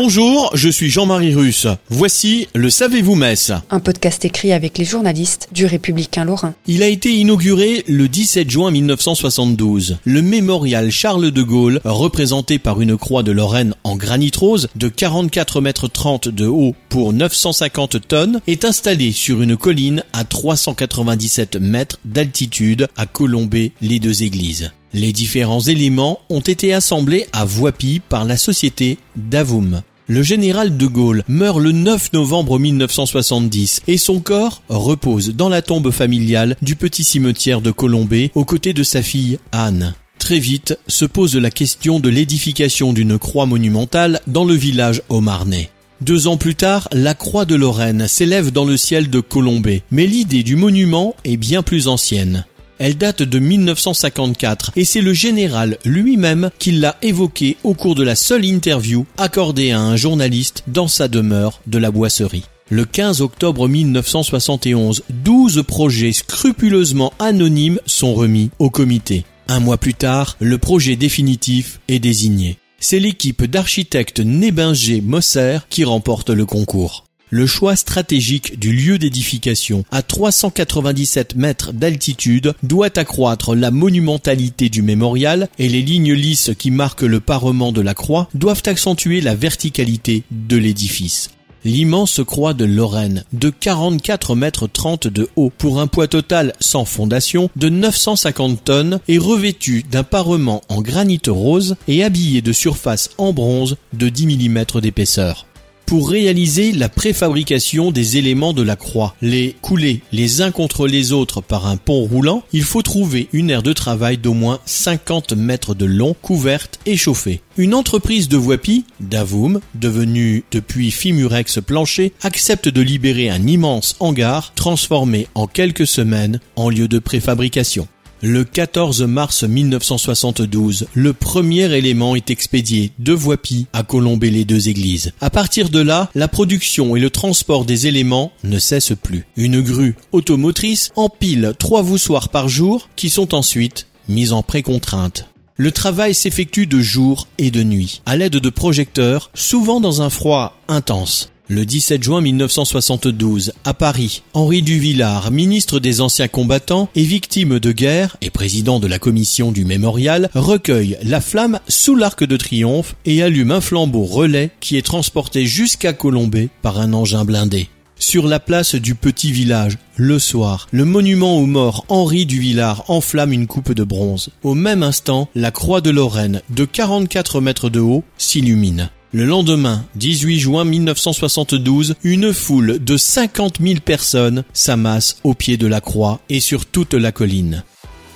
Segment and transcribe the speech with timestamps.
[0.00, 1.66] Bonjour, je suis Jean-Marie Russe.
[1.88, 6.54] Voici le Savez-vous Metz Un podcast écrit avec les journalistes du Républicain Lorrain.
[6.68, 9.98] Il a été inauguré le 17 juin 1972.
[10.04, 14.86] Le mémorial Charles de Gaulle, représenté par une croix de Lorraine en granit rose de
[14.86, 21.56] 44 mètres 30 de haut pour 950 tonnes, est installé sur une colline à 397
[21.56, 24.70] mètres d'altitude à Colombey les deux églises.
[24.94, 29.82] Les différents éléments ont été assemblés à Voipy par la société Davum.
[30.10, 35.60] Le général de Gaulle meurt le 9 novembre 1970 et son corps repose dans la
[35.60, 39.94] tombe familiale du petit cimetière de Colombey aux côtés de sa fille Anne.
[40.18, 45.68] Très vite se pose la question de l'édification d'une croix monumentale dans le village Marnais.
[46.00, 50.06] Deux ans plus tard, la croix de Lorraine s'élève dans le ciel de Colombey, mais
[50.06, 52.46] l'idée du monument est bien plus ancienne.
[52.78, 58.04] Elle date de 1954 et c'est le général lui-même qui l'a évoqué au cours de
[58.04, 62.44] la seule interview accordée à un journaliste dans sa demeure de la Boisserie.
[62.70, 69.24] Le 15 octobre 1971, 12 projets scrupuleusement anonymes sont remis au comité.
[69.48, 72.58] Un mois plus tard, le projet définitif est désigné.
[72.78, 77.07] C'est l'équipe d'architectes Nébinger Mosser qui remporte le concours.
[77.30, 84.80] Le choix stratégique du lieu d'édification à 397 mètres d'altitude doit accroître la monumentalité du
[84.80, 89.34] mémorial et les lignes lisses qui marquent le parement de la croix doivent accentuer la
[89.34, 91.28] verticalité de l'édifice.
[91.66, 96.86] L'immense croix de Lorraine, de 44 mètres 30 de haut, pour un poids total sans
[96.86, 103.10] fondation de 950 tonnes, est revêtue d'un parement en granit rose et habillée de surface
[103.18, 105.44] en bronze de 10 mm d'épaisseur
[105.88, 109.16] pour réaliser la préfabrication des éléments de la croix.
[109.22, 113.48] Les couler les uns contre les autres par un pont roulant, il faut trouver une
[113.48, 117.40] aire de travail d'au moins 50 mètres de long, couverte et chauffée.
[117.56, 124.52] Une entreprise de Voipy, Davum, devenue depuis Fimurex Plancher, accepte de libérer un immense hangar
[124.54, 127.88] transformé en quelques semaines en lieu de préfabrication.
[128.20, 134.68] Le 14 mars 1972, le premier élément est expédié de Voipy à Colombey les deux
[134.68, 135.12] églises.
[135.20, 139.24] À partir de là, la production et le transport des éléments ne cessent plus.
[139.36, 145.28] Une grue automotrice empile trois voussoirs par jour qui sont ensuite mis en précontrainte.
[145.56, 150.10] Le travail s'effectue de jour et de nuit, à l'aide de projecteurs, souvent dans un
[150.10, 151.30] froid intense.
[151.50, 157.72] Le 17 juin 1972, à Paris, Henri Duvillard, ministre des anciens combattants et victime de
[157.72, 162.96] guerre et président de la commission du mémorial, recueille la flamme sous l'arc de triomphe
[163.06, 167.70] et allume un flambeau relais qui est transporté jusqu'à Colombey par un engin blindé.
[167.98, 173.32] Sur la place du petit village, le soir, le monument aux morts Henri Duvillard enflamme
[173.32, 174.28] une coupe de bronze.
[174.42, 178.90] Au même instant, la croix de Lorraine, de 44 mètres de haut, s'illumine.
[179.14, 185.66] Le lendemain, 18 juin 1972, une foule de 50 000 personnes s'amasse au pied de
[185.66, 187.64] la croix et sur toute la colline.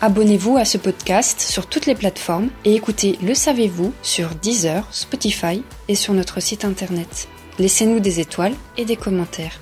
[0.00, 5.62] Abonnez-vous à ce podcast sur toutes les plateformes et écoutez Le Savez-vous sur Deezer, Spotify
[5.88, 7.26] et sur notre site internet.
[7.58, 9.58] Laissez-nous des étoiles et des commentaires.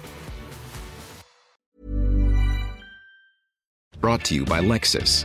[3.98, 5.24] Brought to you by Lexus.